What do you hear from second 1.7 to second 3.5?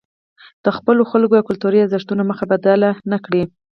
ارزښتونو مخه بدله نکړي.